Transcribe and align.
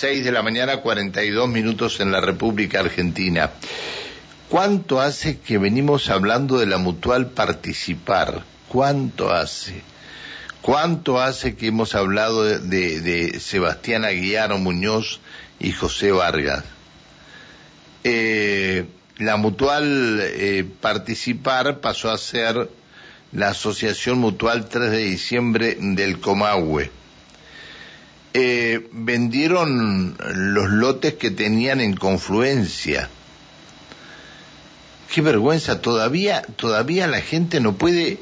6 0.00 0.24
de 0.24 0.32
la 0.32 0.40
mañana, 0.40 0.78
42 0.78 1.46
minutos 1.50 2.00
en 2.00 2.10
la 2.10 2.22
República 2.22 2.80
Argentina. 2.80 3.50
¿Cuánto 4.48 4.98
hace 4.98 5.38
que 5.40 5.58
venimos 5.58 6.08
hablando 6.08 6.58
de 6.58 6.64
la 6.64 6.78
mutual 6.78 7.26
participar? 7.26 8.42
¿Cuánto 8.68 9.30
hace? 9.30 9.82
¿Cuánto 10.62 11.20
hace 11.20 11.54
que 11.54 11.66
hemos 11.66 11.94
hablado 11.94 12.44
de, 12.44 13.38
Sebastián 13.40 14.06
Aguiar 14.06 14.56
Muñoz 14.58 15.20
y 15.58 15.72
José 15.72 16.12
Vargas? 16.12 16.64
Eh, 18.02 18.86
la 19.18 19.36
mutual 19.36 20.18
eh, 20.22 20.64
participar 20.80 21.80
pasó 21.80 22.10
a 22.10 22.16
ser 22.16 22.70
la 23.32 23.48
Asociación 23.48 24.16
Mutual 24.16 24.66
3 24.66 24.90
de 24.92 25.04
Diciembre 25.04 25.76
del 25.78 26.20
Comahue. 26.20 26.90
Eh, 28.32 28.88
vendieron 28.92 30.16
los 30.34 30.70
lotes 30.70 31.14
que 31.14 31.30
tenían 31.30 31.80
en 31.80 31.96
confluencia 31.96 33.08
qué 35.12 35.20
vergüenza, 35.20 35.80
todavía, 35.80 36.42
todavía 36.56 37.06
la 37.06 37.20
gente 37.20 37.60
no 37.60 37.74
puede 37.74 38.18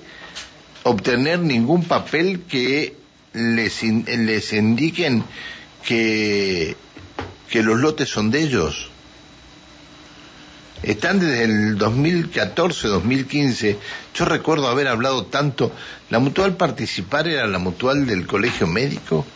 obtener 0.85 1.41
ningún 1.41 1.85
papel 1.85 2.41
que 2.49 2.97
les, 3.35 3.83
les 3.83 4.53
indiquen 4.53 5.23
que, 5.85 6.77
que 7.51 7.63
los 7.63 7.79
lotes 7.79 8.09
son 8.09 8.31
de 8.31 8.41
ellos. 8.43 8.91
Están 10.83 11.19
desde 11.19 11.43
el 11.45 11.77
2014, 11.77 12.89
2015. 12.89 13.79
Yo 14.15 14.25
recuerdo 14.25 14.69
haber 14.69 14.87
hablado 14.87 15.27
tanto. 15.27 15.73
¿La 16.09 16.21
mutual 16.21 16.57
participar 16.57 17.27
era 17.27 17.47
la 17.49 17.59
mutual 17.59 18.07
del 18.07 18.27
colegio 18.27 18.67
médico? 18.69 19.27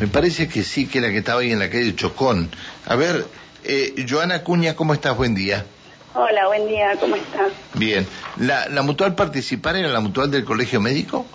Me 0.00 0.06
parece 0.06 0.48
que 0.48 0.62
sí, 0.62 0.86
que 0.86 0.98
era 0.98 1.08
la 1.08 1.12
que 1.12 1.18
estaba 1.18 1.40
ahí 1.40 1.52
en 1.52 1.58
la 1.58 1.68
calle 1.68 1.94
Chocón. 1.94 2.50
A 2.86 2.96
ver, 2.96 3.26
eh, 3.64 4.06
Joana 4.08 4.42
Cuña, 4.42 4.74
¿cómo 4.74 4.94
estás? 4.94 5.14
Buen 5.14 5.34
día. 5.34 5.66
Hola, 6.14 6.46
buen 6.46 6.66
día, 6.66 6.96
¿cómo 6.98 7.16
estás? 7.16 7.52
Bien. 7.74 8.06
¿La, 8.38 8.68
la 8.68 8.82
mutual 8.82 9.14
participar 9.14 9.76
era 9.76 9.88
la 9.88 10.00
mutual 10.00 10.30
del 10.30 10.44
colegio 10.44 10.80
médico? 10.80 11.26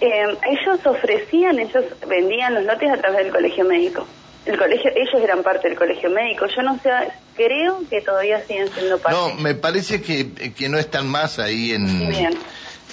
Eh, 0.00 0.08
ellos 0.50 0.84
ofrecían, 0.84 1.60
ellos 1.60 1.84
vendían 2.08 2.54
los 2.54 2.64
lotes 2.64 2.90
a 2.90 2.96
través 2.96 3.18
del 3.24 3.32
colegio 3.32 3.64
médico. 3.64 4.06
El 4.44 4.58
colegio, 4.58 4.90
ellos 4.96 5.22
eran 5.22 5.44
parte 5.44 5.68
del 5.68 5.78
colegio 5.78 6.10
médico. 6.10 6.46
Yo 6.46 6.62
no 6.62 6.76
sé, 6.82 6.90
creo 7.36 7.84
que 7.88 8.00
todavía 8.00 8.44
siguen 8.44 8.68
siendo 8.74 8.98
parte. 8.98 9.16
No, 9.16 9.34
me 9.40 9.54
parece 9.54 10.02
que, 10.02 10.52
que 10.52 10.68
no 10.68 10.78
están 10.78 11.06
más 11.06 11.38
ahí 11.38 11.72
en. 11.72 12.08
Bien. 12.08 12.34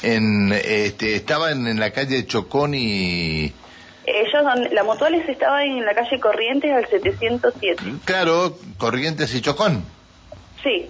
En, 0.04 0.54
este, 0.54 1.16
estaban 1.16 1.68
en 1.68 1.80
la 1.80 1.90
calle 1.90 2.28
Chocón 2.28 2.76
y. 2.76 3.52
Ellos, 4.10 4.72
la 4.72 4.84
mutuales 4.84 5.28
estaba 5.30 5.64
en 5.64 5.86
la 5.86 5.94
calle 5.94 6.20
Corrientes 6.20 6.72
al 6.72 6.88
707. 6.88 7.84
Claro, 8.06 8.56
Corrientes 8.78 9.34
y 9.36 9.42
Chocón. 9.42 9.84
Sí, 10.64 10.88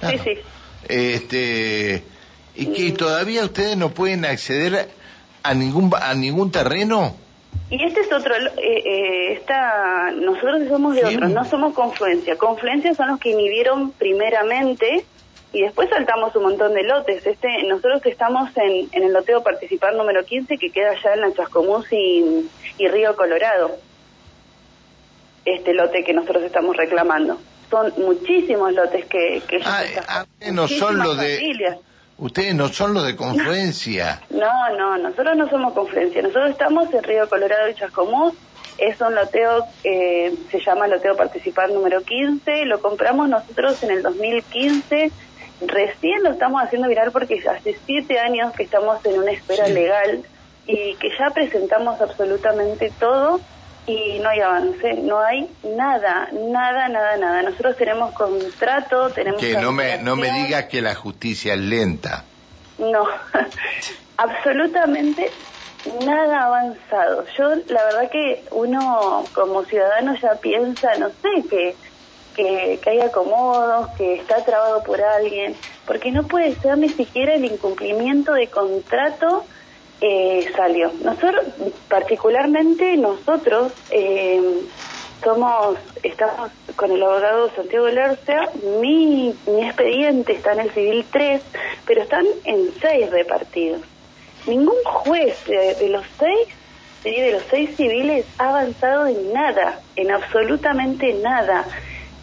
sí, 0.00 0.18
sí. 0.24 0.30
Este, 0.88 2.04
¿Y 2.54 2.66
que 2.72 2.92
todavía 2.92 3.44
ustedes 3.44 3.76
no 3.76 3.90
pueden 3.90 4.24
acceder 4.24 4.88
a 5.42 5.54
ningún, 5.54 5.90
a 6.00 6.14
ningún 6.14 6.50
terreno? 6.50 7.16
Y 7.70 7.84
este 7.84 8.00
es 8.00 8.12
otro, 8.12 8.34
eh, 8.34 8.50
eh, 8.58 9.32
esta, 9.34 10.10
nosotros 10.12 10.62
somos 10.68 10.94
de 10.94 11.04
otros, 11.04 11.30
no 11.30 11.44
somos 11.44 11.74
Confluencia. 11.74 12.36
Confluencia 12.36 12.94
son 12.94 13.08
los 13.08 13.20
que 13.20 13.30
inhibieron 13.30 13.92
primeramente 13.92 15.04
y 15.52 15.62
después 15.62 15.88
saltamos 15.90 16.34
un 16.36 16.44
montón 16.44 16.74
de 16.74 16.84
lotes. 16.84 17.26
Este, 17.26 17.62
nosotros 17.64 18.02
estamos 18.04 18.50
en, 18.56 18.88
en 18.92 19.02
el 19.02 19.12
loteo 19.12 19.42
participar 19.42 19.94
número 19.94 20.24
15 20.24 20.58
que 20.58 20.70
queda 20.70 20.90
allá 20.90 21.14
en 21.14 21.20
la 21.22 21.32
Chascomús 21.32 21.86
y, 21.92 22.48
y 22.78 22.88
Río 22.88 23.16
Colorado. 23.16 23.76
Este 25.44 25.74
lote 25.74 26.04
que 26.04 26.12
nosotros 26.12 26.44
estamos 26.44 26.76
reclamando. 26.76 27.40
Son 27.68 27.92
muchísimos 27.98 28.72
lotes 28.74 29.06
que, 29.06 29.42
que 29.48 29.60
ah, 29.64 29.84
ah 30.08 30.26
no 30.52 30.68
son 30.68 30.98
los 30.98 31.16
de 31.18 31.78
ustedes 32.18 32.54
no 32.54 32.68
son 32.68 32.94
los 32.94 33.06
de 33.06 33.16
confluencia. 33.16 34.22
No 34.30 34.76
no 34.76 34.98
nosotros 34.98 35.36
no 35.36 35.48
somos 35.48 35.72
confluencia. 35.72 36.22
Nosotros 36.22 36.50
estamos 36.50 36.92
en 36.94 37.02
Río 37.02 37.28
Colorado 37.28 37.68
y 37.68 37.74
Chascomús. 37.74 38.34
Es 38.78 39.00
un 39.00 39.14
loteo 39.14 39.66
eh, 39.84 40.32
se 40.50 40.60
llama 40.60 40.86
loteo 40.86 41.16
participar 41.16 41.70
número 41.70 42.02
15 42.02 42.64
lo 42.66 42.80
compramos 42.80 43.28
nosotros 43.28 43.82
en 43.82 43.90
el 43.90 44.02
2015 44.02 45.10
recién 45.60 46.22
lo 46.22 46.30
estamos 46.30 46.62
haciendo 46.62 46.88
viral 46.88 47.12
porque 47.12 47.42
hace 47.48 47.76
siete 47.86 48.18
años 48.18 48.52
que 48.54 48.62
estamos 48.62 49.04
en 49.04 49.18
una 49.18 49.32
espera 49.32 49.68
legal 49.68 50.22
y 50.66 50.94
que 50.96 51.08
ya 51.18 51.30
presentamos 51.30 52.00
absolutamente 52.00 52.92
todo 52.98 53.40
y 53.86 54.18
no 54.20 54.28
hay 54.28 54.40
avance, 54.40 54.94
no 54.94 55.20
hay 55.20 55.50
nada, 55.64 56.28
nada, 56.32 56.88
nada, 56.88 57.16
nada. 57.16 57.42
Nosotros 57.42 57.76
tenemos 57.76 58.12
contrato, 58.12 59.10
tenemos... 59.10 59.40
Que 59.40 59.54
no 59.54 59.72
me, 59.72 59.98
no 59.98 60.16
me 60.16 60.30
digas 60.30 60.66
que 60.66 60.80
la 60.80 60.94
justicia 60.94 61.54
es 61.54 61.60
lenta. 61.60 62.24
No, 62.78 63.04
absolutamente 64.16 65.30
nada 66.04 66.44
avanzado. 66.44 67.24
Yo, 67.36 67.48
la 67.68 67.84
verdad 67.84 68.10
que 68.10 68.44
uno 68.50 69.24
como 69.34 69.64
ciudadano 69.64 70.14
ya 70.20 70.34
piensa, 70.36 70.94
no 70.98 71.08
sé, 71.08 71.48
que, 71.48 71.76
que, 72.40 72.78
que 72.82 72.90
hay 72.90 73.00
acomodos, 73.00 73.90
que 73.96 74.14
está 74.14 74.44
trabado 74.44 74.82
por 74.82 75.00
alguien, 75.02 75.54
porque 75.86 76.10
no 76.10 76.24
puede 76.24 76.54
ser 76.56 76.78
ni 76.78 76.88
siquiera 76.88 77.34
el 77.34 77.44
incumplimiento 77.44 78.32
de 78.32 78.48
contrato 78.48 79.44
eh, 80.00 80.50
salió. 80.56 80.90
Nosotros, 81.04 81.44
particularmente 81.88 82.96
nosotros, 82.96 83.72
eh, 83.90 84.40
somos, 85.22 85.76
estamos 86.02 86.50
con 86.76 86.90
el 86.90 87.02
abogado 87.02 87.50
Santiago 87.54 87.88
Lercia, 87.88 88.48
mi, 88.80 89.34
mi 89.46 89.66
expediente 89.66 90.32
está 90.32 90.54
en 90.54 90.60
el 90.60 90.70
civil 90.70 91.04
3, 91.12 91.42
pero 91.86 92.02
están 92.02 92.24
en 92.44 92.70
6 92.80 93.10
repartidos. 93.10 93.82
Ningún 94.46 94.82
juez 94.84 95.36
de, 95.44 95.88
los 95.90 96.06
6 96.18 96.48
de 97.04 97.32
los 97.32 97.42
seis 97.50 97.76
civiles 97.76 98.26
ha 98.38 98.48
avanzado 98.50 99.06
en 99.06 99.32
nada, 99.32 99.80
en 99.96 100.10
absolutamente 100.10 101.14
nada. 101.14 101.64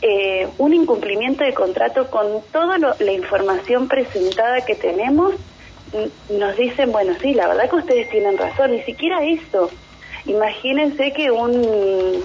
Eh, 0.01 0.47
un 0.59 0.73
incumplimiento 0.73 1.43
de 1.43 1.53
contrato 1.53 2.09
con 2.11 2.41
toda 2.51 2.77
la 2.77 3.11
información 3.11 3.87
presentada 3.87 4.61
que 4.61 4.75
tenemos 4.75 5.33
nos 6.29 6.57
dicen, 6.57 6.91
bueno, 6.91 7.13
sí, 7.21 7.33
la 7.33 7.47
verdad 7.47 7.69
que 7.69 7.77
ustedes 7.77 8.09
tienen 8.09 8.37
razón, 8.37 8.71
ni 8.71 8.81
siquiera 8.83 9.23
eso. 9.23 9.69
Imagínense 10.25 11.13
que 11.13 11.31
un, 11.31 12.21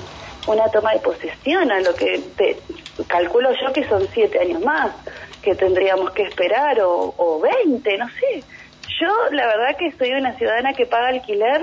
una 0.46 0.68
toma 0.72 0.92
de 0.92 1.00
posesión, 1.00 1.70
a 1.70 1.80
lo 1.80 1.94
que 1.94 2.20
te, 2.36 2.56
calculo 3.06 3.50
yo 3.52 3.72
que 3.72 3.88
son 3.88 4.06
siete 4.12 4.40
años 4.40 4.60
más 4.62 4.92
que 5.42 5.54
tendríamos 5.54 6.12
que 6.12 6.22
esperar, 6.22 6.80
o, 6.80 7.14
o 7.16 7.40
20, 7.40 7.98
no 7.98 8.08
sé. 8.08 8.44
Yo, 9.00 9.08
la 9.32 9.46
verdad 9.46 9.76
que 9.76 9.90
soy 9.92 10.12
una 10.12 10.36
ciudadana 10.36 10.72
que 10.72 10.86
paga 10.86 11.08
alquiler, 11.08 11.62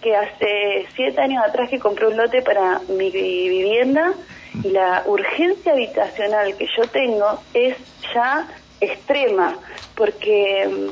que 0.00 0.16
hace 0.16 0.86
siete 0.94 1.20
años 1.20 1.42
atrás 1.44 1.68
que 1.68 1.78
compré 1.78 2.06
un 2.06 2.16
lote 2.16 2.40
para 2.40 2.80
mi 2.88 3.10
vivienda, 3.10 4.14
y 4.62 4.70
la 4.70 5.02
urgencia 5.06 5.72
habitacional 5.72 6.56
que 6.56 6.66
yo 6.76 6.86
tengo 6.88 7.40
es 7.54 7.76
ya 8.14 8.46
extrema, 8.80 9.56
porque 9.94 10.90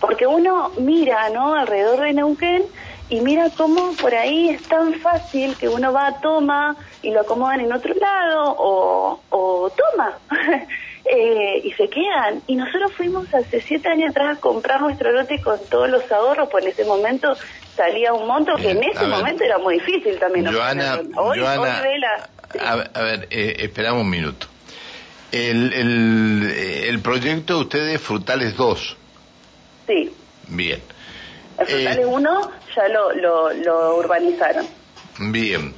porque 0.00 0.26
uno 0.26 0.72
mira, 0.78 1.30
¿no? 1.30 1.54
Alrededor 1.54 2.00
de 2.00 2.12
Neuquén 2.12 2.64
y 3.08 3.20
mira 3.20 3.50
cómo 3.56 3.94
por 3.96 4.14
ahí 4.14 4.48
es 4.48 4.62
tan 4.68 4.94
fácil 4.94 5.56
que 5.56 5.68
uno 5.68 5.92
va 5.92 6.08
a 6.08 6.20
toma 6.20 6.76
y 7.02 7.10
lo 7.10 7.20
acomodan 7.20 7.60
en 7.60 7.72
otro 7.72 7.94
lado 7.94 8.56
o, 8.58 9.20
o 9.30 9.70
toma 9.70 10.18
eh, 11.04 11.60
y 11.62 11.72
se 11.72 11.88
quedan. 11.88 12.42
Y 12.46 12.56
nosotros 12.56 12.92
fuimos 12.94 13.32
hace 13.32 13.60
siete 13.60 13.88
años 13.88 14.10
atrás 14.10 14.36
a 14.36 14.40
comprar 14.40 14.80
nuestro 14.80 15.12
lote 15.12 15.40
con 15.40 15.58
todos 15.70 15.88
los 15.88 16.10
ahorros, 16.10 16.48
pues 16.50 16.64
en 16.64 16.70
ese 16.72 16.84
momento 16.84 17.36
salía 17.76 18.12
un 18.12 18.26
monto 18.26 18.56
que 18.56 18.70
en 18.70 18.82
ese 18.82 19.06
momento 19.06 19.44
era 19.44 19.58
muy 19.58 19.74
difícil 19.74 20.18
también. 20.18 20.52
Joana, 20.52 21.00
hoy, 21.16 21.38
Joana 21.38 21.82
a, 22.60 23.02
ver, 23.02 23.28
eh, 23.30 23.56
esperamos 23.60 24.02
un 24.02 24.10
minuto. 24.10 24.46
El, 25.32 25.72
el, 25.72 26.50
el 26.88 27.00
proyecto 27.00 27.54
de 27.56 27.60
ustedes 27.60 28.00
Frutales 28.00 28.56
2 28.56 28.96
Sí. 29.86 30.12
Bien. 30.48 30.82
El 31.58 31.66
Frutales 31.66 32.06
1 32.06 32.40
eh, 32.40 32.52
ya 32.74 32.88
lo, 32.88 33.12
lo, 33.14 33.52
lo, 33.52 33.96
urbanizaron. 33.96 34.66
Bien. 35.18 35.74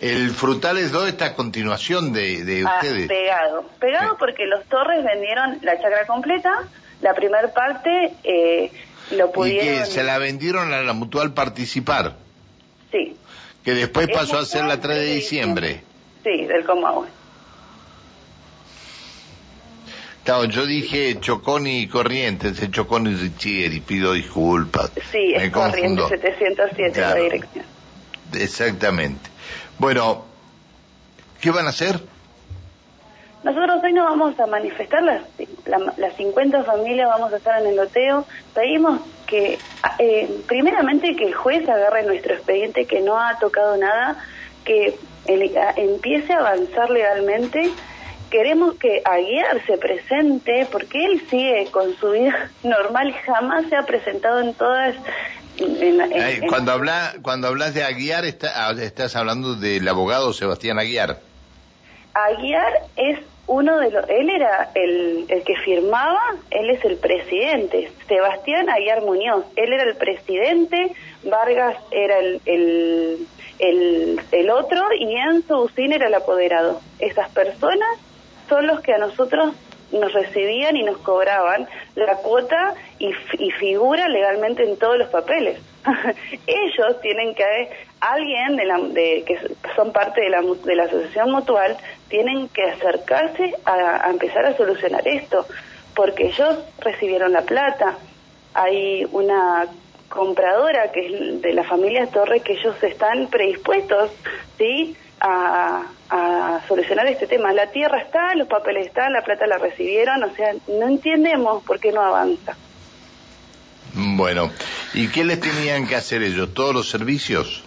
El 0.00 0.30
Frutales 0.30 0.92
2 0.92 1.08
está 1.08 1.26
a 1.26 1.34
continuación 1.34 2.12
de, 2.12 2.44
de 2.44 2.64
ah, 2.66 2.76
ustedes. 2.76 3.06
Pegado. 3.06 3.64
Pegado 3.78 4.16
porque 4.18 4.46
los 4.46 4.64
Torres 4.66 5.04
vendieron 5.04 5.58
la 5.62 5.80
chacra 5.80 6.06
completa, 6.06 6.68
la 7.02 7.14
primera 7.14 7.52
parte 7.52 8.14
eh, 8.24 8.72
lo 9.12 9.30
pudieron... 9.30 9.74
Y 9.74 9.78
que 9.80 9.86
se 9.86 10.02
la 10.02 10.18
vendieron 10.18 10.72
a 10.72 10.82
la 10.82 10.92
Mutual 10.94 11.34
Participar. 11.34 12.16
Sí. 12.90 13.16
Que 13.62 13.74
después 13.74 14.08
pasó 14.08 14.38
a 14.38 14.46
ser 14.46 14.64
la 14.64 14.80
3 14.80 14.96
de 14.96 15.14
diciembre. 15.14 15.82
Sí, 16.22 16.46
del 16.46 16.64
Comahue. 16.64 17.08
Claro, 20.24 20.44
yo 20.44 20.66
dije 20.66 21.18
Chocón 21.20 21.66
y 21.66 21.88
Corrientes, 21.88 22.60
el 22.62 22.70
Chocón 22.70 23.06
y 23.06 23.14
Richieri, 23.14 23.80
pido 23.80 24.12
disculpas. 24.12 24.92
Sí, 25.10 25.32
es 25.34 25.50
Corrientes 25.50 26.08
707 26.08 27.00
la 27.00 27.14
dirección. 27.14 27.64
Exactamente. 28.34 29.30
Bueno, 29.78 30.24
¿qué 31.40 31.50
van 31.50 31.66
a 31.66 31.70
hacer? 31.70 32.00
Nosotros 33.42 33.82
hoy 33.82 33.94
no 33.94 34.04
vamos 34.04 34.38
a 34.38 34.46
manifestar, 34.46 35.02
las, 35.02 35.22
las 35.96 36.16
50 36.16 36.62
familias 36.64 37.08
vamos 37.08 37.32
a 37.32 37.38
estar 37.38 37.62
en 37.62 37.68
el 37.68 37.76
loteo. 37.76 38.26
Pedimos 38.54 39.00
que, 39.26 39.58
eh, 39.98 40.42
primeramente, 40.46 41.16
que 41.16 41.24
el 41.24 41.34
juez 41.34 41.66
agarre 41.66 42.02
nuestro 42.02 42.34
expediente 42.34 42.84
que 42.84 43.00
no 43.00 43.18
ha 43.18 43.38
tocado 43.38 43.78
nada, 43.78 44.22
que 44.64 44.98
empiece 45.26 46.32
a 46.32 46.38
avanzar 46.38 46.90
legalmente. 46.90 47.70
Queremos 48.30 48.76
que 48.76 49.02
Aguiar 49.04 49.64
se 49.66 49.76
presente, 49.76 50.66
porque 50.70 51.04
él 51.04 51.22
sigue 51.28 51.66
con 51.70 51.96
su 51.96 52.10
vida 52.12 52.50
normal 52.62 53.10
y 53.10 53.12
jamás 53.12 53.66
se 53.68 53.76
ha 53.76 53.82
presentado 53.82 54.40
en 54.40 54.54
todas 54.54 54.94
cuando 56.48 56.72
habla, 56.72 57.14
cuando 57.22 57.48
hablas 57.48 57.74
de 57.74 57.84
Aguiar 57.84 58.24
ah, 58.54 58.72
estás 58.80 59.16
hablando 59.16 59.54
del 59.54 59.86
abogado 59.88 60.32
Sebastián 60.32 60.78
Aguiar. 60.78 61.18
Aguiar 62.14 62.72
es 62.96 63.18
uno 63.46 63.78
de 63.78 63.90
los, 63.90 64.08
él 64.08 64.30
era 64.30 64.70
el, 64.74 65.26
el 65.28 65.42
que 65.42 65.56
firmaba, 65.56 66.20
él 66.50 66.70
es 66.70 66.84
el 66.84 66.96
presidente, 66.96 67.90
Sebastián 68.08 68.70
Aguiar 68.70 69.02
Muñoz, 69.02 69.44
él 69.56 69.72
era 69.72 69.84
el 69.84 69.96
presidente, 69.96 70.92
Vargas 71.24 71.76
era 71.90 72.18
el, 72.18 72.40
el, 72.46 73.26
el, 73.60 74.20
el 74.32 74.50
otro 74.50 74.80
y 74.98 75.16
Enzo 75.16 75.62
Usín 75.62 75.92
era 75.92 76.08
el 76.08 76.14
apoderado. 76.14 76.80
Esas 76.98 77.28
personas 77.30 77.98
son 78.48 78.66
los 78.66 78.80
que 78.80 78.92
a 78.92 78.98
nosotros 78.98 79.54
nos 79.92 80.12
recibían 80.12 80.76
y 80.76 80.82
nos 80.82 80.98
cobraban 80.98 81.68
la 81.94 82.16
cuota 82.16 82.74
y, 82.98 83.12
figura 83.58 84.08
legalmente 84.08 84.62
en 84.62 84.78
todos 84.78 84.98
los 84.98 85.08
papeles. 85.08 85.60
Ellos 86.46 87.00
tienen 87.00 87.34
que, 87.34 87.44
alguien 88.00 88.56
de, 88.56 88.64
la, 88.64 88.78
de 88.78 89.24
que 89.26 89.38
son 89.74 89.92
parte 89.92 90.20
de 90.20 90.30
la, 90.30 90.42
de 90.42 90.74
la 90.74 90.84
asociación 90.84 91.32
mutual, 91.32 91.76
tienen 92.08 92.48
que 92.48 92.62
acercarse 92.62 93.54
a 93.64 94.08
empezar 94.10 94.46
a 94.46 94.56
solucionar 94.56 95.06
esto, 95.06 95.46
porque 95.94 96.28
ellos 96.28 96.58
recibieron 96.78 97.32
la 97.32 97.42
plata. 97.42 97.96
Hay 98.54 99.06
una 99.12 99.66
compradora 100.10 100.92
que 100.92 101.06
es 101.06 101.40
de 101.40 101.54
la 101.54 101.64
familia 101.64 102.06
Torre 102.08 102.40
que 102.40 102.52
ellos 102.52 102.76
están 102.82 103.28
predispuestos, 103.28 104.10
¿sí? 104.58 104.94
A, 105.20 105.86
a 106.10 106.60
solucionar 106.66 107.06
este 107.06 107.26
tema. 107.26 107.52
La 107.52 107.70
tierra 107.70 108.00
está, 108.00 108.34
los 108.34 108.48
papeles 108.48 108.88
están, 108.88 109.12
la 109.12 109.22
plata 109.22 109.46
la 109.46 109.58
recibieron, 109.58 110.22
o 110.24 110.34
sea, 110.34 110.54
no 110.68 110.88
entendemos 110.88 111.62
por 111.62 111.78
qué 111.78 111.92
no 111.92 112.02
avanza. 112.02 112.56
Bueno, 113.94 114.50
¿y 114.94 115.08
qué 115.08 115.24
les 115.24 115.40
tenían 115.40 115.86
que 115.86 115.96
hacer 115.96 116.22
ellos? 116.22 116.52
¿Todos 116.54 116.74
los 116.74 116.88
servicios? 116.88 117.64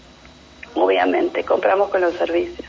Obviamente, 0.76 1.44
compramos 1.44 1.90
con 1.90 2.02
los 2.02 2.14
servicios. 2.16 2.68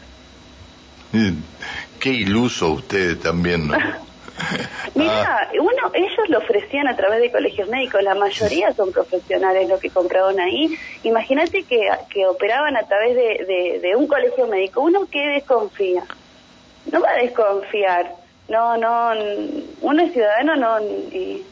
Qué 2.00 2.10
iluso 2.10 2.70
ustedes 2.70 3.20
también, 3.20 3.68
¿no? 3.68 3.76
Mira, 4.94 5.48
uno, 5.58 5.90
ellos 5.92 6.28
lo 6.28 6.38
ofrecían 6.38 6.88
a 6.88 6.96
través 6.96 7.20
de 7.20 7.30
colegios 7.30 7.68
médicos, 7.68 8.02
la 8.02 8.14
mayoría 8.14 8.72
son 8.72 8.92
profesionales 8.92 9.68
los 9.68 9.80
que 9.80 9.90
compraban 9.90 10.40
ahí. 10.40 10.76
Imagínate 11.02 11.62
que, 11.64 11.88
que 12.10 12.26
operaban 12.26 12.76
a 12.76 12.82
través 12.82 13.14
de, 13.14 13.80
de, 13.80 13.96
un 13.96 14.06
colegio 14.06 14.46
médico. 14.46 14.80
Uno 14.80 15.06
que 15.06 15.26
desconfía, 15.28 16.04
no 16.90 17.00
va 17.00 17.10
a 17.10 17.22
desconfiar. 17.22 18.12
No, 18.48 18.76
no, 18.76 19.12
uno 19.80 20.02
es 20.02 20.12
ciudadano, 20.12 20.56
no, 20.56 20.80
y, 20.80 21.44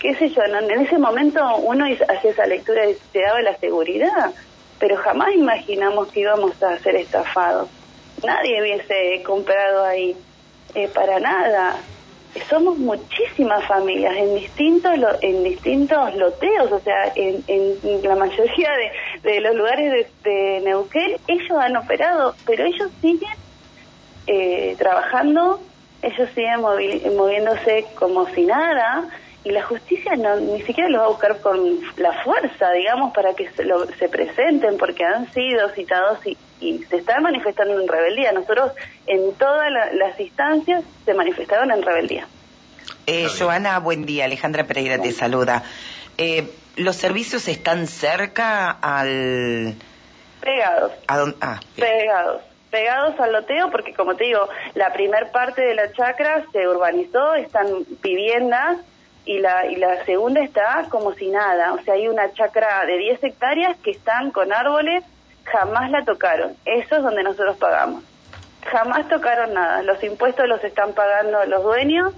qué 0.00 0.14
sé 0.16 0.28
yo, 0.30 0.42
en 0.42 0.80
ese 0.80 0.98
momento 0.98 1.40
uno 1.58 1.86
hacía 1.86 2.30
esa 2.30 2.46
lectura 2.46 2.88
y 2.88 2.94
se 3.12 3.20
daba 3.20 3.40
la 3.40 3.56
seguridad, 3.56 4.32
pero 4.80 4.96
jamás 4.96 5.32
imaginamos 5.34 6.08
que 6.08 6.20
íbamos 6.20 6.60
a 6.62 6.76
ser 6.80 6.96
estafados. 6.96 7.68
Nadie 8.24 8.60
hubiese 8.60 9.22
comprado 9.22 9.84
ahí, 9.84 10.16
eh, 10.74 10.88
para 10.88 11.20
nada 11.20 11.76
somos 12.48 12.78
muchísimas 12.78 13.64
familias 13.64 14.16
en 14.16 14.34
distintos 14.34 14.92
en 15.22 15.44
distintos 15.44 16.14
loteos, 16.16 16.72
o 16.72 16.80
sea, 16.80 17.12
en, 17.14 17.44
la 18.02 18.16
mayoría 18.16 18.70
de, 19.22 19.40
los 19.40 19.54
lugares 19.54 20.06
de, 20.22 20.60
Neuquén 20.64 21.16
ellos 21.28 21.58
han 21.58 21.76
operado, 21.76 22.34
pero 22.46 22.64
ellos 22.64 22.90
siguen 23.00 23.36
eh, 24.26 24.74
trabajando, 24.78 25.60
ellos 26.02 26.28
siguen 26.34 26.60
moviéndose 26.60 27.86
como 27.94 28.26
si 28.30 28.42
nada 28.42 29.08
y 29.44 29.50
la 29.50 29.62
justicia 29.62 30.16
no, 30.16 30.36
ni 30.36 30.62
siquiera 30.62 30.88
los 30.88 31.02
va 31.02 31.04
a 31.04 31.08
buscar 31.08 31.40
con 31.40 31.78
la 31.96 32.12
fuerza, 32.24 32.72
digamos, 32.72 33.12
para 33.12 33.34
que 33.34 33.50
se, 33.50 33.64
se 33.98 34.08
presenten 34.08 34.78
porque 34.78 35.04
han 35.04 35.30
sido 35.32 35.68
citados 35.70 36.18
y, 36.26 36.36
y 36.60 36.78
se 36.84 36.96
están 36.96 37.22
manifestando 37.22 37.78
en 37.78 37.86
rebeldía. 37.86 38.32
Nosotros 38.32 38.72
en 39.06 39.34
todas 39.34 39.70
las 39.92 40.18
instancias 40.18 40.82
se 41.04 41.12
manifestaron 41.12 41.70
en 41.70 41.82
rebeldía. 41.82 42.26
Eh, 43.06 43.28
Joana, 43.38 43.78
buen 43.80 44.06
día. 44.06 44.24
Alejandra 44.24 44.64
Pereira 44.64 44.98
te 44.98 45.12
saluda. 45.12 45.62
Eh, 46.16 46.48
¿Los 46.76 46.96
servicios 46.96 47.46
están 47.46 47.86
cerca 47.86 48.70
al...? 48.70 49.74
Pegados. 50.40 50.92
¿A 51.06 51.24
Ah, 51.40 51.60
Pegados. 51.76 52.42
Pegados 52.70 53.20
al 53.20 53.32
loteo 53.32 53.70
porque, 53.70 53.94
como 53.94 54.16
te 54.16 54.24
digo, 54.24 54.48
la 54.74 54.92
primer 54.92 55.30
parte 55.30 55.62
de 55.62 55.74
la 55.74 55.92
chacra 55.92 56.44
se 56.50 56.66
urbanizó, 56.66 57.34
están 57.34 57.66
viviendas 58.02 58.78
y 59.26 59.38
la, 59.38 59.66
y 59.66 59.76
la 59.76 60.04
segunda 60.04 60.42
está 60.42 60.86
como 60.90 61.12
si 61.14 61.28
nada. 61.28 61.72
O 61.72 61.82
sea, 61.82 61.94
hay 61.94 62.08
una 62.08 62.32
chacra 62.32 62.84
de 62.86 62.98
10 62.98 63.24
hectáreas 63.24 63.76
que 63.78 63.90
están 63.90 64.30
con 64.30 64.52
árboles 64.52 65.04
jamás 65.44 65.90
la 65.90 66.04
tocaron. 66.04 66.56
Eso 66.64 66.96
es 66.96 67.02
donde 67.02 67.22
nosotros 67.22 67.56
pagamos. 67.56 68.02
Jamás 68.70 69.08
tocaron 69.08 69.54
nada. 69.54 69.82
Los 69.82 70.02
impuestos 70.02 70.48
los 70.48 70.62
están 70.64 70.92
pagando 70.94 71.44
los 71.46 71.62
dueños, 71.62 72.12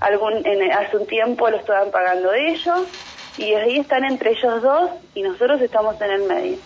algún, 0.00 0.46
en, 0.46 0.72
hace 0.72 0.96
un 0.96 1.06
tiempo 1.06 1.50
los 1.50 1.60
estaban 1.60 1.90
pagando 1.90 2.32
ellos, 2.32 2.86
y 3.36 3.54
ahí 3.54 3.78
están 3.78 4.04
entre 4.04 4.32
ellos 4.32 4.62
dos 4.62 4.90
y 5.14 5.22
nosotros 5.22 5.60
estamos 5.60 6.00
en 6.00 6.10
el 6.10 6.22
medio. 6.22 6.58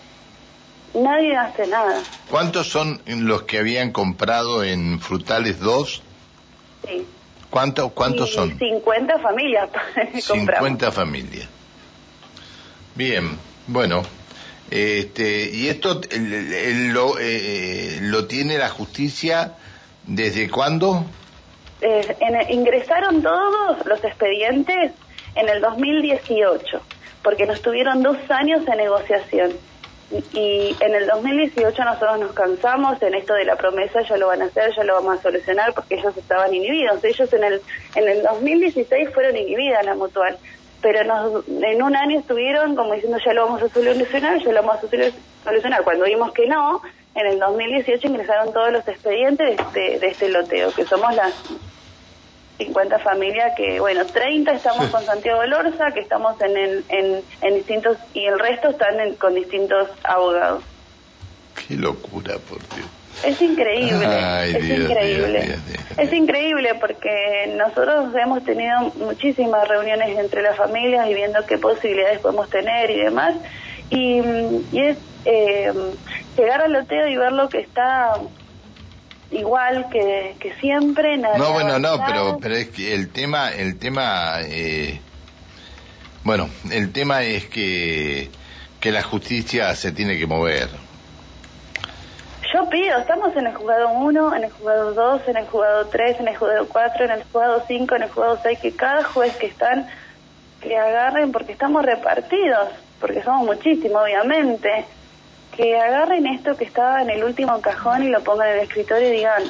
Nadie 0.93 1.35
hace 1.35 1.67
nada. 1.67 1.99
¿Cuántos 2.29 2.69
son 2.69 3.01
los 3.07 3.43
que 3.43 3.57
habían 3.57 3.91
comprado 3.91 4.63
en 4.63 4.99
Frutales 4.99 5.59
2? 5.59 6.03
Sí. 6.87 7.07
¿Cuánto, 7.53 7.89
¿Cuántos 7.89 8.33
son? 8.33 8.57
50 8.57 9.19
familias. 9.19 9.69
50 10.19 10.91
familias. 10.91 11.47
Bien, 12.95 13.37
bueno, 13.67 14.01
este, 14.71 15.51
y 15.53 15.67
esto 15.67 16.01
lo, 16.17 17.19
eh, 17.19 17.99
lo 18.01 18.25
tiene 18.25 18.57
la 18.57 18.69
justicia 18.69 19.53
desde 20.07 20.49
cuándo? 20.49 21.05
Eh, 21.81 22.15
ingresaron 22.49 23.21
todos 23.21 23.85
los 23.85 24.03
expedientes 24.03 24.91
en 25.35 25.47
el 25.47 25.61
2018, 25.61 26.81
porque 27.21 27.45
nos 27.45 27.61
tuvieron 27.61 28.01
dos 28.01 28.17
años 28.29 28.65
de 28.65 28.75
negociación. 28.75 29.51
Y 30.33 30.75
en 30.79 30.95
el 30.95 31.07
2018 31.07 31.83
nosotros 31.83 32.19
nos 32.19 32.31
cansamos 32.33 33.01
en 33.01 33.15
esto 33.15 33.33
de 33.33 33.45
la 33.45 33.55
promesa, 33.55 34.01
ya 34.01 34.17
lo 34.17 34.27
van 34.27 34.41
a 34.41 34.45
hacer, 34.45 34.73
ya 34.75 34.83
lo 34.83 34.95
vamos 34.95 35.19
a 35.19 35.21
solucionar, 35.21 35.73
porque 35.73 35.95
ellos 35.95 36.15
estaban 36.15 36.53
inhibidos. 36.53 37.03
Ellos 37.03 37.31
en 37.33 37.43
el, 37.43 37.61
en 37.95 38.09
el 38.09 38.23
2016 38.23 39.09
fueron 39.13 39.35
inhibidas 39.37 39.85
la 39.85 39.95
mutual 39.95 40.37
pero 40.83 41.01
nos, 41.05 41.47
en 41.47 41.81
un 41.81 41.95
año 41.95 42.19
estuvieron 42.19 42.75
como 42.75 42.93
diciendo 42.93 43.17
ya 43.25 43.33
lo 43.33 43.45
vamos 43.45 43.63
a 43.63 43.69
solucionar, 43.69 44.37
ya 44.37 44.51
lo 44.51 44.61
vamos 44.61 44.83
a 44.83 45.45
solucionar. 45.45 45.83
Cuando 45.83 46.03
vimos 46.03 46.33
que 46.33 46.45
no, 46.45 46.81
en 47.15 47.25
el 47.25 47.39
2018 47.39 48.05
ingresaron 48.05 48.53
todos 48.53 48.71
los 48.71 48.87
expedientes 48.87 49.57
de, 49.73 49.97
de 49.99 50.07
este 50.07 50.27
loteo, 50.27 50.73
que 50.73 50.83
somos 50.83 51.15
las 51.15 51.33
50 52.65 52.99
familias 52.99 53.53
que, 53.55 53.79
bueno, 53.79 54.05
30 54.05 54.51
estamos 54.53 54.87
con 54.87 55.03
Santiago 55.03 55.43
Lorza, 55.45 55.91
que 55.91 56.01
estamos 56.01 56.39
en, 56.41 56.57
el, 56.57 56.85
en, 56.89 57.21
en 57.41 57.55
distintos, 57.55 57.97
y 58.13 58.25
el 58.25 58.39
resto 58.39 58.69
están 58.69 59.13
con 59.15 59.35
distintos 59.35 59.89
abogados. 60.03 60.63
Qué 61.67 61.75
locura, 61.75 62.35
por 62.49 62.59
Dios. 62.75 62.87
Es 63.23 63.41
increíble, 63.41 64.05
es 64.47 64.69
increíble. 64.69 65.55
Es 65.97 66.11
increíble 66.11 66.75
porque 66.79 67.53
nosotros 67.55 68.13
hemos 68.15 68.43
tenido 68.43 68.91
muchísimas 68.95 69.67
reuniones 69.67 70.17
entre 70.17 70.41
las 70.41 70.57
familias 70.57 71.07
y 71.09 71.13
viendo 71.13 71.45
qué 71.45 71.57
posibilidades 71.57 72.19
podemos 72.19 72.49
tener 72.49 72.89
y 72.89 72.97
demás. 72.97 73.35
Y, 73.89 74.19
es 74.73 74.97
eh, 75.25 75.71
llegar 76.37 76.63
al 76.63 76.73
loteo 76.73 77.07
y 77.07 77.15
ver 77.15 77.31
lo 77.31 77.47
que 77.47 77.59
está 77.59 78.15
igual 79.33 79.87
que, 79.91 80.35
que 80.39 80.53
siempre. 80.55 81.17
no, 81.17 81.51
bueno, 81.51 81.79
no, 81.79 82.03
pero, 82.05 82.37
pero 82.41 82.55
es 82.55 82.69
que 82.69 82.93
el 82.93 83.09
tema, 83.09 83.51
el 83.51 83.77
tema, 83.77 84.37
eh, 84.41 84.99
bueno, 86.23 86.49
el 86.71 86.91
tema 86.91 87.23
es 87.23 87.45
que, 87.45 88.29
que 88.79 88.91
la 88.91 89.03
justicia 89.03 89.75
se 89.75 89.91
tiene 89.91 90.17
que 90.17 90.27
mover. 90.27 90.69
Yo 92.53 92.69
pido, 92.69 92.99
estamos 92.99 93.35
en 93.35 93.47
el 93.47 93.55
juzgado 93.55 93.89
1, 93.89 94.35
en 94.35 94.43
el 94.43 94.51
juzgado 94.51 94.93
2, 94.93 95.21
en 95.27 95.37
el 95.37 95.47
juzgado 95.47 95.87
3, 95.87 96.19
en 96.19 96.27
el 96.27 96.37
juzgado 96.37 96.67
4, 96.67 97.05
en 97.05 97.11
el 97.11 97.23
juzgado 97.23 97.63
5, 97.67 97.95
en 97.95 98.03
el 98.03 98.09
juzgado 98.09 98.39
6, 98.43 98.59
que 98.59 98.75
cada 98.75 99.03
juez 99.03 99.35
que 99.37 99.47
están, 99.47 99.87
que 100.61 100.77
agarren, 100.77 101.31
porque 101.31 101.53
estamos 101.53 101.83
repartidos, 101.83 102.69
porque 103.01 103.23
somos 103.23 103.45
muchísimos, 103.47 104.03
obviamente. 104.03 104.85
Que 105.55 105.77
agarren 105.77 106.25
esto 106.27 106.55
que 106.55 106.65
estaba 106.65 107.01
en 107.01 107.09
el 107.09 107.23
último 107.23 107.61
cajón 107.61 108.03
y 108.03 108.09
lo 108.09 108.21
pongan 108.23 108.49
en 108.49 108.53
el 108.55 108.59
escritorio 108.61 109.09
y 109.09 109.17
digan, 109.17 109.43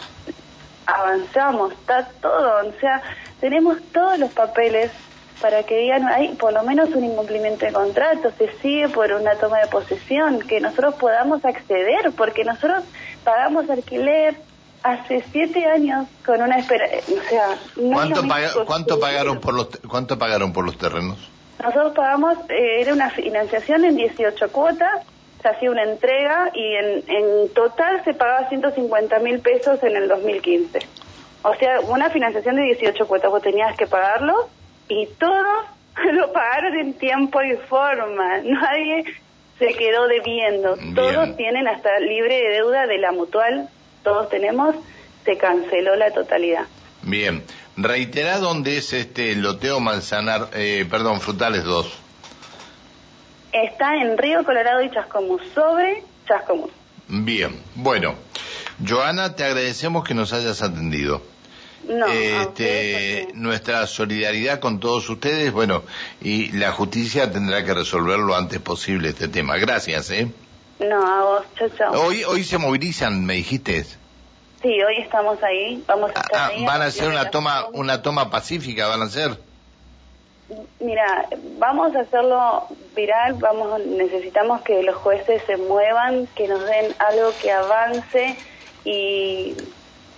avanzamos, 0.86 1.74
está 1.74 2.08
todo, 2.22 2.68
o 2.68 2.80
sea, 2.80 3.02
tenemos 3.40 3.78
todos 3.92 4.20
los 4.20 4.32
papeles 4.32 4.92
para 5.42 5.64
que 5.64 5.78
digan, 5.78 6.08
hay 6.08 6.30
por 6.36 6.54
lo 6.54 6.64
menos 6.64 6.90
un 6.90 7.04
incumplimiento 7.04 7.66
de 7.66 7.74
contrato, 7.74 8.32
se 8.38 8.52
sigue 8.62 8.90
por 8.90 9.12
una 9.12 9.36
toma 9.36 9.60
de 9.60 9.68
posesión, 9.68 10.40
que 10.40 10.60
nosotros 10.60 10.96
podamos 10.96 11.44
acceder, 11.44 12.12
porque 12.16 12.44
nosotros 12.44 12.84
pagamos 13.24 13.70
alquiler 13.70 14.36
hace 14.84 15.24
siete 15.32 15.66
años 15.66 16.08
con 16.26 16.42
una 16.42 16.58
espera, 16.58 16.86
o 17.08 17.30
sea, 17.30 17.58
¿Cuánto, 17.76 18.22
¿cuánto 18.66 19.00
pagaron 19.00 19.40
por 19.40 19.54
los 19.54 19.68
cuánto 19.90 20.18
pagaron 20.18 20.52
por 20.52 20.66
los 20.66 20.78
terrenos? 20.78 21.18
Nosotros 21.62 21.94
pagamos, 21.94 22.38
eh, 22.50 22.82
era 22.82 22.94
una 22.94 23.10
financiación 23.10 23.86
en 23.86 23.96
18 23.96 24.50
cuotas, 24.52 25.06
se 25.44 25.50
hacía 25.50 25.70
una 25.70 25.84
entrega 25.84 26.50
y 26.54 26.76
en, 26.76 27.04
en 27.08 27.54
total 27.54 28.04
se 28.06 28.14
pagaba 28.14 28.50
150 28.50 29.20
mil 29.20 29.40
pesos 29.42 29.84
en 29.84 29.96
el 29.98 30.08
2015. 30.08 30.80
O 31.44 31.54
sea, 31.56 31.82
una 31.82 32.10
financiación 32.10 32.56
de 32.56 32.64
18 32.64 33.06
cuotas, 33.06 33.30
vos 33.30 33.42
tenías 33.42 33.76
que 33.78 33.86
pagarlo 33.86 34.50
y 34.88 35.08
todos 35.20 35.66
lo 36.14 36.32
pagaron 36.32 36.78
en 36.78 36.94
tiempo 36.94 37.42
y 37.44 37.58
forma. 37.68 38.38
Nadie 38.44 39.04
se 39.60 39.68
quedó 39.74 40.08
debiendo. 40.08 40.78
Todos 40.96 41.36
tienen 41.36 41.68
hasta 41.68 42.00
libre 42.00 42.36
de 42.36 42.50
deuda 42.56 42.88
de 42.88 42.98
la 42.98 43.12
mutual, 43.12 43.70
todos 44.04 44.30
tenemos, 44.30 44.76
se 45.26 45.38
canceló 45.38 45.96
la 45.96 46.12
totalidad. 46.12 46.66
Bien, 47.02 47.44
reitera 47.76 48.40
dónde 48.40 48.78
es 48.78 48.94
este 48.94 49.36
loteo 49.36 49.82
Manzanar, 49.82 50.48
eh, 50.54 50.86
perdón, 50.90 51.20
Frutales 51.20 51.66
2. 51.66 52.03
Está 53.54 53.96
en 53.98 54.18
Río 54.18 54.44
Colorado 54.44 54.82
y 54.82 54.90
Chascomús, 54.90 55.42
sobre 55.54 56.04
Chascomús. 56.28 56.72
Bien, 57.08 57.62
bueno, 57.76 58.16
Joana, 58.86 59.36
te 59.36 59.44
agradecemos 59.44 60.04
que 60.04 60.16
nos 60.16 60.34
hayas 60.34 60.64
atendido. 60.64 61.22
No, 61.88 62.08
este, 62.08 63.28
nuestra 63.34 63.86
solidaridad 63.88 64.60
con 64.60 64.80
todos 64.80 65.08
ustedes, 65.10 65.52
bueno, 65.52 65.84
y 66.22 66.52
la 66.54 66.72
justicia 66.72 67.32
tendrá 67.32 67.64
que 67.64 67.74
resolver 67.74 68.18
lo 68.20 68.36
antes 68.36 68.60
posible 68.60 69.10
este 69.10 69.28
tema. 69.28 69.58
Gracias, 69.58 70.10
¿eh? 70.12 70.32
No, 70.80 71.06
a 71.06 71.24
vos, 71.24 71.46
chao, 71.56 71.70
chao. 71.78 72.02
Hoy, 72.02 72.24
hoy 72.24 72.44
se 72.44 72.58
movilizan, 72.58 73.24
me 73.26 73.36
dijiste. 73.36 73.84
Sí, 73.84 74.82
hoy 74.82 74.98
estamos 75.00 75.44
ahí, 75.44 75.84
vamos 75.86 76.12
a 76.16 76.22
estar 76.22 76.40
ah, 76.40 76.48
ahí 76.48 76.66
¿Van 76.66 76.82
a 76.82 76.86
hacer 76.86 77.10
una 77.10 77.30
toma, 77.30 77.68
una 77.74 78.02
toma 78.02 78.32
pacífica, 78.32 78.88
van 78.88 79.02
a 79.02 79.06
hacer? 79.06 79.38
Mira, 80.80 81.28
vamos 81.58 81.96
a 81.96 82.02
hacerlo 82.02 82.68
viral, 82.96 83.36
vamos, 83.36 83.86
necesitamos 83.86 84.62
que 84.62 84.84
los 84.84 84.96
jueces 84.96 85.42
se 85.48 85.58
muevan, 85.58 86.28
que 86.36 86.48
nos 86.48 86.66
den 86.66 86.94
algo 87.00 87.32
que 87.42 87.52
avance 87.52 88.38
y 88.86 89.56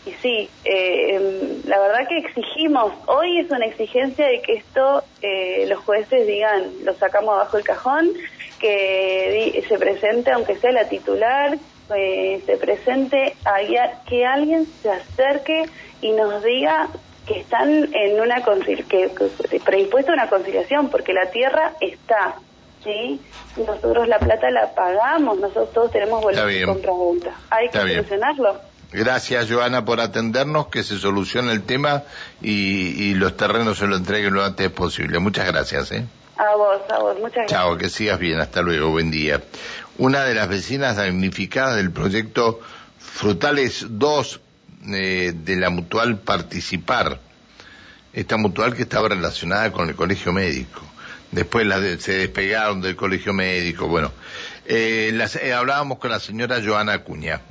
y 0.05 0.11
sí, 0.21 0.49
eh, 0.65 1.61
la 1.65 1.79
verdad 1.79 2.07
que 2.07 2.19
exigimos, 2.19 2.93
hoy 3.07 3.39
es 3.39 3.49
una 3.49 3.65
exigencia 3.65 4.27
de 4.27 4.39
que 4.41 4.53
esto 4.53 5.03
eh, 5.23 5.65
los 5.67 5.79
jueces 5.79 6.27
digan, 6.27 6.71
lo 6.83 6.93
sacamos 6.93 7.33
abajo 7.33 7.57
el 7.57 7.63
cajón, 7.63 8.11
que 8.59 9.63
se 9.67 9.77
presente, 9.79 10.31
aunque 10.31 10.57
sea 10.57 10.71
la 10.71 10.87
titular, 10.87 11.57
eh, 11.95 12.41
se 12.45 12.57
presente, 12.57 13.35
que 14.07 14.25
alguien 14.25 14.67
se 14.81 14.91
acerque 14.91 15.65
y 16.01 16.11
nos 16.11 16.43
diga 16.43 16.87
que 17.25 17.39
están 17.39 17.93
en 17.93 18.19
una 18.19 18.43
que, 18.43 19.11
predispuesta 19.63 20.11
a 20.11 20.13
una 20.13 20.29
conciliación, 20.29 20.89
porque 20.89 21.13
la 21.13 21.29
tierra 21.31 21.73
está, 21.81 22.35
¿sí? 22.83 23.19
Nosotros 23.57 24.07
la 24.07 24.19
plata 24.19 24.49
la 24.51 24.73
pagamos, 24.73 25.39
nosotros 25.39 25.73
todos 25.73 25.91
tenemos 25.91 26.21
boletos 26.21 26.65
con 26.65 26.81
pregunta. 26.81 27.31
Hay 27.49 27.69
que 27.69 27.79
solucionarlo. 27.79 28.59
Gracias, 28.91 29.51
Joana, 29.51 29.83
por 29.83 29.99
atendernos, 29.99 30.67
que 30.67 30.83
se 30.83 30.97
solucione 30.97 31.51
el 31.51 31.63
tema 31.63 32.03
y, 32.41 33.13
los 33.15 33.35
terrenos 33.35 33.79
se 33.79 33.87
lo 33.87 33.97
entreguen 33.97 34.33
lo 34.33 34.43
antes 34.43 34.69
posible. 34.69 35.19
Muchas 35.19 35.47
gracias. 35.47 35.91
¿eh? 35.91 36.05
A 36.37 36.55
vos, 36.55 36.81
a 36.89 36.99
vos, 36.99 37.15
muchas 37.19 37.35
gracias. 37.35 37.59
Chao, 37.59 37.77
que 37.77 37.89
sigas 37.89 38.19
bien, 38.19 38.39
hasta 38.39 38.61
luego, 38.61 38.91
buen 38.91 39.11
día. 39.11 39.41
Una 39.97 40.23
de 40.23 40.33
las 40.33 40.47
vecinas 40.47 40.97
damnificadas 40.97 41.77
del 41.77 41.91
proyecto 41.91 42.59
Frutales 42.99 43.85
2 43.89 44.41
eh, 44.93 45.33
de 45.35 45.55
la 45.55 45.69
mutual 45.69 46.19
Participar, 46.19 47.19
esta 48.13 48.37
mutual 48.37 48.75
que 48.75 48.83
estaba 48.83 49.09
relacionada 49.09 49.71
con 49.71 49.89
el 49.89 49.95
colegio 49.95 50.31
médico. 50.33 50.81
Después 51.31 51.67
se 52.01 52.13
despegaron 52.13 52.81
del 52.81 52.95
colegio 52.95 53.33
médico, 53.33 53.87
bueno. 53.87 54.11
Eh, 54.65 55.11
eh, 55.41 55.53
hablábamos 55.53 55.99
con 55.99 56.11
la 56.11 56.19
señora 56.19 56.61
Joana 56.63 56.93
Acuña. 56.93 57.41